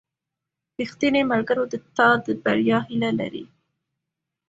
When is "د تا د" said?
1.71-2.25